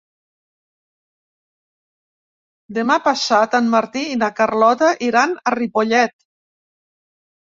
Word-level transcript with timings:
Demà 2.77 2.95
passat 3.07 3.57
en 3.59 3.69
Martí 3.73 4.03
i 4.13 4.17
na 4.21 4.31
Carlota 4.39 4.87
iran 5.09 5.37
a 5.45 5.55
Ripollet. 5.59 6.17